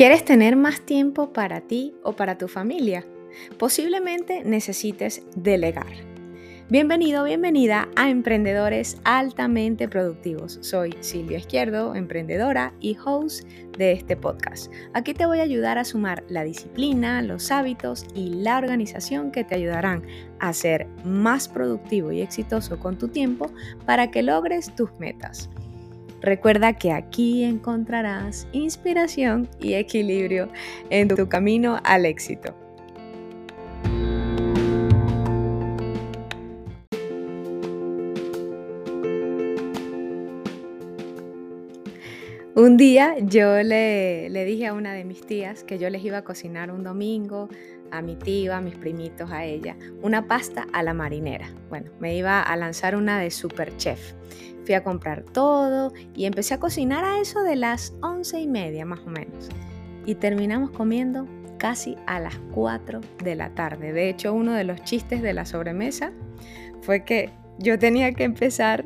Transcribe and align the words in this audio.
¿Quieres 0.00 0.24
tener 0.24 0.56
más 0.56 0.80
tiempo 0.80 1.34
para 1.34 1.60
ti 1.60 1.92
o 2.02 2.14
para 2.14 2.38
tu 2.38 2.48
familia? 2.48 3.04
Posiblemente 3.58 4.42
necesites 4.44 5.22
delegar. 5.36 5.92
Bienvenido, 6.70 7.24
bienvenida 7.24 7.86
a 7.96 8.08
Emprendedores 8.08 8.96
Altamente 9.04 9.88
Productivos. 9.88 10.58
Soy 10.62 10.96
Silvia 11.00 11.36
Izquierdo, 11.36 11.94
emprendedora 11.94 12.72
y 12.80 12.96
host 13.04 13.46
de 13.76 13.92
este 13.92 14.16
podcast. 14.16 14.72
Aquí 14.94 15.12
te 15.12 15.26
voy 15.26 15.40
a 15.40 15.42
ayudar 15.42 15.76
a 15.76 15.84
sumar 15.84 16.24
la 16.30 16.44
disciplina, 16.44 17.20
los 17.20 17.50
hábitos 17.50 18.06
y 18.14 18.30
la 18.30 18.56
organización 18.56 19.30
que 19.30 19.44
te 19.44 19.56
ayudarán 19.56 20.02
a 20.38 20.54
ser 20.54 20.86
más 21.04 21.46
productivo 21.46 22.10
y 22.10 22.22
exitoso 22.22 22.78
con 22.78 22.96
tu 22.96 23.08
tiempo 23.08 23.52
para 23.84 24.10
que 24.10 24.22
logres 24.22 24.74
tus 24.74 24.90
metas. 24.98 25.50
Recuerda 26.22 26.74
que 26.74 26.92
aquí 26.92 27.44
encontrarás 27.44 28.46
inspiración 28.52 29.48
y 29.60 29.74
equilibrio 29.74 30.48
en 30.90 31.08
tu 31.08 31.28
camino 31.28 31.78
al 31.84 32.04
éxito. 32.06 32.54
Un 42.60 42.76
día 42.76 43.14
yo 43.22 43.62
le, 43.62 44.28
dije 44.44 44.66
a 44.66 44.74
una 44.74 44.92
de 44.92 45.02
mis 45.02 45.24
tías 45.26 45.64
que 45.64 45.78
yo 45.78 45.88
les 45.88 46.04
iba 46.04 46.18
a 46.18 46.24
cocinar 46.24 46.70
un 46.70 46.84
domingo 46.84 47.48
a 47.90 48.02
mi 48.02 48.16
tío, 48.16 48.54
a 48.54 48.60
mis 48.60 48.74
primitos, 48.74 49.30
a 49.30 49.46
ella, 49.46 49.78
una 50.02 50.28
pasta 50.28 50.66
a 50.74 50.82
la 50.82 50.92
marinera. 50.92 51.48
Bueno, 51.70 51.90
me 52.00 52.14
iba 52.14 52.42
a 52.42 52.56
lanzar 52.56 52.96
una 52.96 53.18
de 53.18 53.30
super 53.30 53.74
chef 53.78 54.12
fui 54.66 54.74
a 54.74 54.84
comprar 54.84 55.22
todo 55.22 55.94
y 56.14 56.26
empecé 56.26 56.52
a 56.52 56.60
cocinar 56.60 57.02
a 57.02 57.18
eso 57.18 57.42
de 57.42 57.56
las 57.56 57.94
once 58.02 58.38
y 58.38 58.46
media 58.46 58.84
más 58.84 59.00
o 59.06 59.08
menos. 59.08 59.48
Y 60.04 60.16
terminamos 60.16 60.68
comiendo 60.68 61.26
casi 61.56 61.96
a 62.06 62.20
las 62.20 62.38
4 62.52 63.00
de 63.24 63.36
la 63.36 63.54
tarde. 63.54 63.94
De 63.94 64.10
hecho, 64.10 64.34
uno 64.34 64.52
de 64.52 64.64
los 64.64 64.84
chistes 64.84 65.22
de 65.22 65.32
la 65.32 65.46
sobremesa 65.46 66.12
fue 66.82 67.06
que 67.06 67.30
yo 67.58 67.78
tenía 67.78 68.12
que 68.12 68.24
empezar 68.24 68.84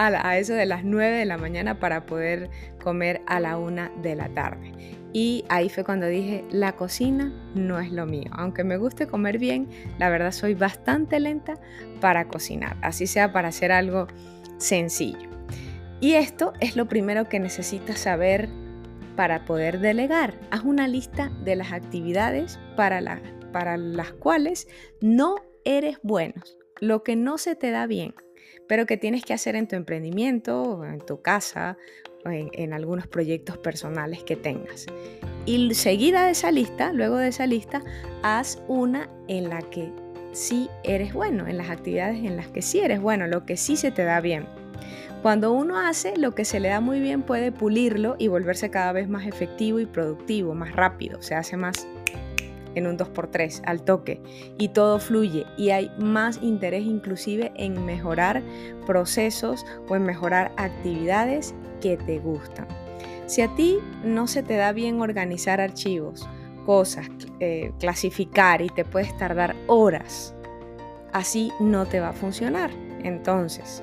a, 0.00 0.38
eso 0.38 0.54
de 0.54 0.66
las 0.66 0.84
9 0.84 1.18
de 1.18 1.24
la 1.26 1.36
mañana 1.36 1.78
para 1.78 2.06
poder 2.06 2.48
comer 2.82 3.20
a 3.26 3.38
la 3.38 3.58
1 3.58 3.90
de 4.02 4.14
la 4.14 4.28
tarde. 4.30 4.72
Y 5.12 5.44
ahí 5.48 5.68
fue 5.68 5.84
cuando 5.84 6.06
dije, 6.06 6.44
la 6.50 6.72
cocina 6.76 7.32
no 7.54 7.80
es 7.80 7.92
lo 7.92 8.06
mío. 8.06 8.30
Aunque 8.32 8.64
me 8.64 8.76
guste 8.76 9.06
comer 9.06 9.38
bien, 9.38 9.68
la 9.98 10.08
verdad 10.08 10.32
soy 10.32 10.54
bastante 10.54 11.18
lenta 11.20 11.54
para 12.00 12.28
cocinar. 12.28 12.76
Así 12.80 13.06
sea 13.06 13.32
para 13.32 13.48
hacer 13.48 13.72
algo 13.72 14.06
sencillo. 14.58 15.28
Y 16.00 16.14
esto 16.14 16.54
es 16.60 16.76
lo 16.76 16.88
primero 16.88 17.28
que 17.28 17.40
necesitas 17.40 17.98
saber 17.98 18.48
para 19.16 19.44
poder 19.44 19.80
delegar. 19.80 20.34
Haz 20.50 20.62
una 20.64 20.88
lista 20.88 21.30
de 21.44 21.56
las 21.56 21.72
actividades 21.72 22.58
para, 22.76 23.20
para 23.52 23.76
las 23.76 24.12
cuales 24.12 24.66
no 25.02 25.36
eres 25.64 25.98
bueno, 26.02 26.40
lo 26.80 27.02
que 27.02 27.16
no 27.16 27.36
se 27.36 27.54
te 27.54 27.70
da 27.70 27.86
bien, 27.86 28.14
pero 28.66 28.86
que 28.86 28.96
tienes 28.96 29.24
que 29.24 29.34
hacer 29.34 29.56
en 29.56 29.66
tu 29.66 29.76
emprendimiento, 29.76 30.84
en 30.84 31.00
tu 31.00 31.22
casa, 31.22 31.76
en, 32.24 32.50
en 32.52 32.72
algunos 32.72 33.06
proyectos 33.06 33.58
personales 33.58 34.22
que 34.24 34.36
tengas. 34.36 34.86
Y 35.46 35.74
seguida 35.74 36.26
de 36.26 36.32
esa 36.32 36.50
lista, 36.50 36.92
luego 36.92 37.16
de 37.16 37.28
esa 37.28 37.46
lista, 37.46 37.82
haz 38.22 38.62
una 38.68 39.08
en 39.28 39.48
la 39.48 39.62
que 39.62 39.90
sí 40.32 40.68
eres 40.84 41.12
bueno, 41.12 41.46
en 41.46 41.58
las 41.58 41.70
actividades 41.70 42.18
en 42.18 42.36
las 42.36 42.48
que 42.48 42.62
sí 42.62 42.80
eres 42.80 43.00
bueno, 43.00 43.26
lo 43.26 43.44
que 43.44 43.56
sí 43.56 43.76
se 43.76 43.90
te 43.90 44.04
da 44.04 44.20
bien. 44.20 44.46
Cuando 45.22 45.52
uno 45.52 45.78
hace 45.78 46.16
lo 46.16 46.34
que 46.34 46.46
se 46.46 46.60
le 46.60 46.68
da 46.68 46.80
muy 46.80 47.00
bien 47.00 47.22
puede 47.22 47.52
pulirlo 47.52 48.16
y 48.18 48.28
volverse 48.28 48.70
cada 48.70 48.92
vez 48.92 49.08
más 49.08 49.26
efectivo 49.26 49.78
y 49.78 49.86
productivo, 49.86 50.54
más 50.54 50.74
rápido, 50.74 51.20
se 51.20 51.34
hace 51.34 51.56
más 51.56 51.86
en 52.74 52.86
un 52.86 52.96
2x3 52.96 53.62
al 53.64 53.82
toque 53.82 54.20
y 54.58 54.68
todo 54.68 54.98
fluye 54.98 55.46
y 55.56 55.70
hay 55.70 55.90
más 55.98 56.40
interés 56.42 56.84
inclusive 56.84 57.52
en 57.56 57.84
mejorar 57.84 58.42
procesos 58.86 59.64
o 59.88 59.96
en 59.96 60.04
mejorar 60.04 60.52
actividades 60.56 61.54
que 61.80 61.96
te 61.96 62.18
gustan. 62.18 62.66
Si 63.26 63.42
a 63.42 63.54
ti 63.54 63.78
no 64.04 64.26
se 64.26 64.42
te 64.42 64.56
da 64.56 64.72
bien 64.72 65.00
organizar 65.00 65.60
archivos, 65.60 66.28
cosas, 66.66 67.08
eh, 67.40 67.72
clasificar 67.78 68.62
y 68.62 68.68
te 68.68 68.84
puedes 68.84 69.16
tardar 69.16 69.54
horas. 69.66 70.34
Así 71.12 71.50
no 71.60 71.86
te 71.86 72.00
va 72.00 72.10
a 72.10 72.12
funcionar. 72.12 72.70
Entonces, 73.02 73.82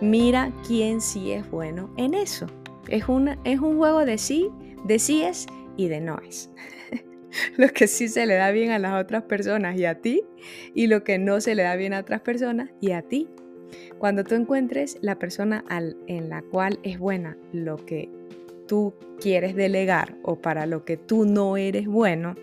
mira 0.00 0.52
quién 0.66 1.00
sí 1.00 1.32
es 1.32 1.50
bueno 1.50 1.90
en 1.96 2.14
eso. 2.14 2.46
Es, 2.88 3.08
una, 3.08 3.38
es 3.44 3.60
un 3.60 3.78
juego 3.78 4.04
de 4.04 4.18
sí, 4.18 4.50
de 4.84 4.98
sí 4.98 5.22
es 5.22 5.46
y 5.76 5.88
de 5.88 6.00
no 6.00 6.18
es. 6.18 6.50
lo 7.56 7.68
que 7.68 7.86
sí 7.86 8.08
se 8.08 8.26
le 8.26 8.34
da 8.34 8.50
bien 8.50 8.70
a 8.70 8.78
las 8.78 9.00
otras 9.00 9.24
personas 9.24 9.76
y 9.76 9.84
a 9.84 10.00
ti, 10.00 10.24
y 10.74 10.86
lo 10.86 11.04
que 11.04 11.18
no 11.18 11.40
se 11.40 11.54
le 11.54 11.62
da 11.62 11.76
bien 11.76 11.94
a 11.94 12.00
otras 12.00 12.20
personas 12.20 12.70
y 12.80 12.92
a 12.92 13.02
ti. 13.02 13.28
Cuando 13.98 14.24
tú 14.24 14.34
encuentres 14.34 14.98
la 15.00 15.18
persona 15.18 15.64
al, 15.68 15.96
en 16.06 16.28
la 16.28 16.42
cual 16.42 16.78
es 16.82 16.98
buena 16.98 17.36
lo 17.52 17.76
que 17.84 18.08
tú 18.66 18.94
quieres 19.20 19.54
delegar 19.54 20.16
o 20.22 20.36
para 20.36 20.66
lo 20.66 20.84
que 20.84 20.96
tú 20.96 21.24
no 21.24 21.56
eres 21.56 21.86
bueno, 21.86 22.34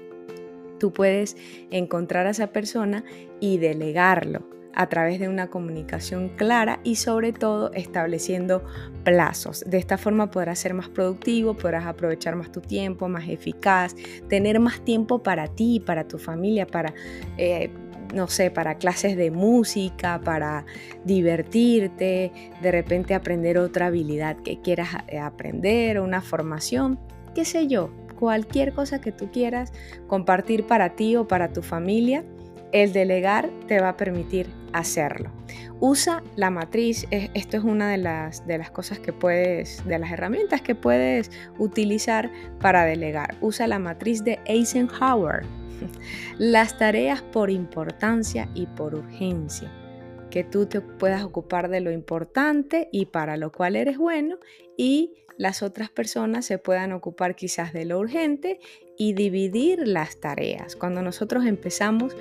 tú 0.80 0.91
puedes 0.91 1.38
encontrar 1.69 2.28
a 2.28 2.31
esa 2.31 2.47
persona 2.47 3.03
y 3.40 3.59
delegarlo 3.59 4.60
a 4.73 4.87
través 4.87 5.19
de 5.19 5.27
una 5.27 5.47
comunicación 5.47 6.29
clara 6.29 6.79
y 6.83 6.95
sobre 6.95 7.33
todo 7.33 7.71
estableciendo 7.73 8.63
plazos. 9.03 9.63
De 9.67 9.77
esta 9.77 9.97
forma 9.97 10.31
podrás 10.31 10.59
ser 10.59 10.73
más 10.73 10.89
productivo, 10.89 11.55
podrás 11.55 11.85
aprovechar 11.85 12.35
más 12.35 12.51
tu 12.51 12.61
tiempo, 12.61 13.07
más 13.07 13.27
eficaz, 13.27 13.95
tener 14.29 14.59
más 14.59 14.81
tiempo 14.81 15.23
para 15.23 15.47
ti, 15.47 15.79
para 15.79 16.07
tu 16.07 16.17
familia, 16.17 16.65
para 16.67 16.93
eh, 17.37 17.69
no 18.13 18.27
sé, 18.27 18.51
para 18.51 18.75
clases 18.75 19.15
de 19.15 19.31
música, 19.31 20.21
para 20.23 20.65
divertirte, 21.05 22.31
de 22.61 22.71
repente 22.71 23.13
aprender 23.13 23.57
otra 23.57 23.88
habilidad 23.88 24.38
que 24.38 24.59
quieras 24.59 24.89
eh, 25.07 25.17
aprender, 25.17 25.99
una 25.99 26.21
formación, 26.21 26.99
qué 27.33 27.45
sé 27.45 27.67
yo, 27.67 27.89
cualquier 28.19 28.73
cosa 28.73 29.01
que 29.01 29.11
tú 29.11 29.31
quieras 29.31 29.71
compartir 30.07 30.67
para 30.67 30.95
ti 30.95 31.15
o 31.15 31.27
para 31.27 31.53
tu 31.53 31.61
familia, 31.61 32.23
el 32.71 32.93
delegar 32.93 33.49
te 33.67 33.79
va 33.79 33.89
a 33.89 33.97
permitir 33.97 34.49
hacerlo. 34.73 35.31
Usa 35.79 36.23
la 36.35 36.51
matriz, 36.51 37.07
esto 37.09 37.57
es 37.57 37.63
una 37.63 37.89
de 37.89 37.97
las, 37.97 38.45
de 38.45 38.57
las 38.57 38.69
cosas 38.69 38.99
que 38.99 39.13
puedes, 39.13 39.83
de 39.85 39.97
las 39.97 40.11
herramientas 40.11 40.61
que 40.61 40.75
puedes 40.75 41.31
utilizar 41.57 42.31
para 42.59 42.85
delegar. 42.85 43.35
Usa 43.41 43.67
la 43.67 43.79
matriz 43.79 44.23
de 44.23 44.39
Eisenhower 44.45 45.43
las 46.37 46.77
tareas 46.77 47.21
por 47.21 47.49
importancia 47.49 48.49
y 48.53 48.67
por 48.67 48.95
urgencia. 48.95 49.71
Que 50.29 50.43
tú 50.43 50.65
te 50.65 50.81
puedas 50.81 51.23
ocupar 51.23 51.69
de 51.69 51.81
lo 51.81 51.91
importante 51.91 52.88
y 52.91 53.07
para 53.07 53.35
lo 53.35 53.51
cual 53.51 53.75
eres 53.75 53.97
bueno 53.97 54.38
y 54.77 55.13
las 55.38 55.63
otras 55.63 55.89
personas 55.89 56.45
se 56.45 56.57
puedan 56.57 56.93
ocupar 56.93 57.35
quizás 57.35 57.73
de 57.73 57.85
lo 57.85 57.99
urgente 57.99 58.59
y 58.97 59.13
dividir 59.13 59.88
las 59.88 60.19
tareas. 60.19 60.75
Cuando 60.75 61.01
nosotros 61.01 61.45
empezamos 61.45 62.15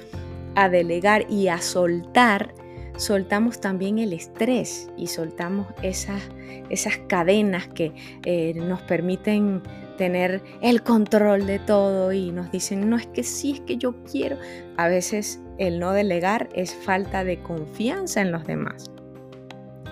a 0.55 0.69
delegar 0.69 1.31
y 1.31 1.49
a 1.49 1.61
soltar, 1.61 2.55
soltamos 2.97 3.61
también 3.61 3.99
el 3.99 4.13
estrés 4.13 4.91
y 4.97 5.07
soltamos 5.07 5.67
esas, 5.83 6.23
esas 6.69 6.99
cadenas 7.09 7.69
que 7.69 7.93
eh, 8.25 8.55
nos 8.55 8.83
permiten 8.83 9.63
tener 9.97 10.43
el 10.63 10.83
control 10.83 11.47
de 11.47 11.59
todo 11.59 12.13
y 12.13 12.33
nos 12.33 12.51
dicen, 12.51 12.89
no 12.89 12.97
es 12.97 13.07
que 13.07 13.23
sí, 13.23 13.53
es 13.53 13.61
que 13.61 13.77
yo 13.77 13.95
quiero. 14.11 14.37
A 14.77 14.89
veces 14.89 15.41
el 15.59 15.79
no 15.79 15.93
delegar 15.93 16.49
es 16.55 16.75
falta 16.75 17.23
de 17.23 17.43
confianza 17.43 18.23
en 18.23 18.33
los 18.33 18.47
demás. 18.47 18.91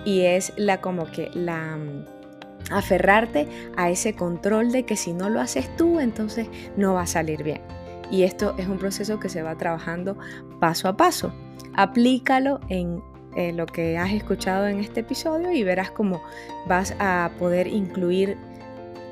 Y 0.05 0.21
es 0.21 0.51
la 0.57 0.81
como 0.81 1.05
que 1.11 1.29
la 1.33 1.77
aferrarte 2.71 3.47
a 3.77 3.89
ese 3.89 4.15
control 4.15 4.71
de 4.71 4.83
que 4.83 4.95
si 4.95 5.13
no 5.13 5.29
lo 5.29 5.41
haces 5.41 5.75
tú, 5.75 5.99
entonces 5.99 6.47
no 6.75 6.93
va 6.93 7.03
a 7.03 7.07
salir 7.07 7.43
bien. 7.43 7.61
Y 8.11 8.23
esto 8.23 8.55
es 8.57 8.67
un 8.67 8.79
proceso 8.79 9.19
que 9.19 9.29
se 9.29 9.43
va 9.43 9.55
trabajando 9.57 10.17
paso 10.59 10.87
a 10.87 10.97
paso. 10.97 11.33
Aplícalo 11.75 12.59
en 12.69 13.01
eh, 13.35 13.53
lo 13.53 13.65
que 13.65 13.97
has 13.97 14.11
escuchado 14.11 14.67
en 14.67 14.79
este 14.79 15.01
episodio 15.01 15.51
y 15.51 15.63
verás 15.63 15.91
cómo 15.91 16.21
vas 16.67 16.95
a 16.99 17.31
poder 17.39 17.67
incluir 17.67 18.37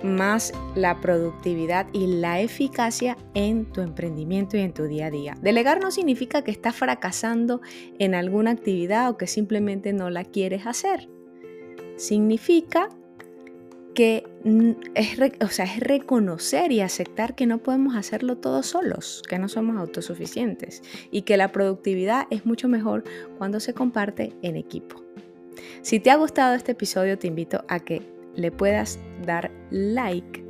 más 0.04 0.54
la 0.76 1.02
productividad 1.02 1.88
y 1.94 2.08
la 2.08 2.40
eficacia 2.42 3.18
en 3.34 3.66
tu 3.66 3.82
emprendimiento 3.82 4.58
y 4.58 4.62
en 4.62 4.74
tu 4.74 4.84
día 4.84 5.08
a 5.08 5.12
día. 5.12 5.38
Delegar 5.42 5.82
no 5.82 5.92
significa 5.92 6.44
que 6.44 6.52
estás 6.52 6.76
fracasando 6.76 7.62
en 8.00 8.16
alguna 8.16 8.52
actividad 8.52 9.10
o 9.10 9.18
que 9.18 9.28
simplemente 9.28 9.94
no 9.94 10.10
la 10.10 10.24
quieres 10.24 10.68
hacer. 10.68 11.10
Significa 11.96 12.90
que 13.98 14.28
es, 14.94 15.18
o 15.42 15.48
sea, 15.48 15.66
es 15.66 15.80
reconocer 15.80 16.72
y 16.72 16.82
aceptar 16.82 17.34
que 17.34 17.48
no 17.48 17.58
podemos 17.58 17.96
hacerlo 17.96 18.38
todos 18.38 18.68
solos, 18.68 19.24
que 19.28 19.40
no 19.40 19.50
somos 19.50 19.76
autosuficientes 19.76 20.84
y 21.10 21.24
que 21.24 21.36
la 21.36 21.52
productividad 21.52 22.28
es 22.30 22.46
mucho 22.46 22.68
mejor 22.68 23.06
cuando 23.40 23.60
se 23.60 23.74
comparte 23.74 24.34
en 24.44 24.56
equipo. 24.56 25.04
Si 25.82 26.00
te 26.00 26.12
ha 26.12 26.16
gustado 26.16 26.54
este 26.54 26.74
episodio, 26.74 27.18
te 27.18 27.26
invito 27.26 27.66
a 27.70 27.80
que 27.80 28.04
le 28.36 28.52
puedas 28.52 29.00
dar 29.26 29.50
like 29.72 30.47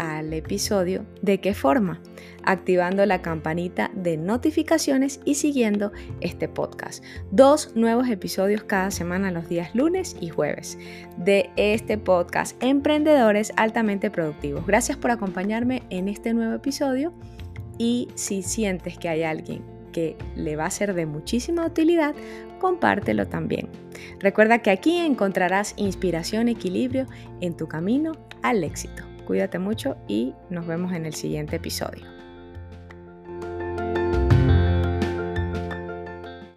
al 0.00 0.32
episodio 0.32 1.04
de 1.20 1.40
qué 1.40 1.52
forma, 1.52 2.00
activando 2.42 3.04
la 3.04 3.20
campanita 3.20 3.90
de 3.94 4.16
notificaciones 4.16 5.20
y 5.26 5.34
siguiendo 5.34 5.92
este 6.22 6.48
podcast. 6.48 7.04
Dos 7.30 7.76
nuevos 7.76 8.08
episodios 8.08 8.64
cada 8.64 8.90
semana 8.90 9.30
los 9.30 9.50
días 9.50 9.74
lunes 9.74 10.16
y 10.18 10.30
jueves 10.30 10.78
de 11.18 11.50
este 11.56 11.98
podcast 11.98 12.56
Emprendedores 12.62 13.52
altamente 13.56 14.10
productivos. 14.10 14.66
Gracias 14.66 14.96
por 14.96 15.10
acompañarme 15.10 15.82
en 15.90 16.08
este 16.08 16.32
nuevo 16.32 16.54
episodio 16.54 17.12
y 17.76 18.08
si 18.14 18.42
sientes 18.42 18.96
que 18.96 19.10
hay 19.10 19.22
alguien 19.22 19.62
que 19.92 20.16
le 20.34 20.56
va 20.56 20.64
a 20.64 20.70
ser 20.70 20.94
de 20.94 21.04
muchísima 21.04 21.66
utilidad, 21.66 22.14
compártelo 22.58 23.26
también. 23.26 23.68
Recuerda 24.18 24.60
que 24.60 24.70
aquí 24.70 24.96
encontrarás 24.96 25.74
inspiración 25.76 26.48
equilibrio 26.48 27.06
en 27.42 27.54
tu 27.54 27.68
camino 27.68 28.12
al 28.42 28.64
éxito. 28.64 29.09
Cuídate 29.30 29.60
mucho 29.60 29.96
y 30.08 30.34
nos 30.50 30.66
vemos 30.66 30.92
en 30.92 31.06
el 31.06 31.14
siguiente 31.14 31.54
episodio. 31.54 32.19